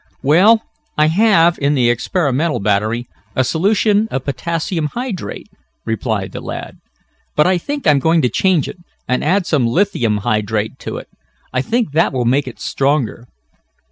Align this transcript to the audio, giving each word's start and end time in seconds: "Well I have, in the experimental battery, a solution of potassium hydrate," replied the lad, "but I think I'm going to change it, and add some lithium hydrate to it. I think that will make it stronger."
"Well 0.23 0.63
I 0.97 1.05
have, 1.09 1.59
in 1.59 1.75
the 1.75 1.91
experimental 1.91 2.59
battery, 2.59 3.07
a 3.35 3.43
solution 3.43 4.07
of 4.09 4.25
potassium 4.25 4.87
hydrate," 4.95 5.47
replied 5.85 6.31
the 6.31 6.41
lad, 6.41 6.77
"but 7.35 7.45
I 7.45 7.59
think 7.59 7.85
I'm 7.85 7.99
going 7.99 8.23
to 8.23 8.27
change 8.27 8.67
it, 8.67 8.77
and 9.07 9.23
add 9.23 9.45
some 9.45 9.67
lithium 9.67 10.17
hydrate 10.25 10.79
to 10.79 10.97
it. 10.97 11.07
I 11.53 11.61
think 11.61 11.91
that 11.91 12.13
will 12.13 12.25
make 12.25 12.47
it 12.47 12.59
stronger." 12.59 13.27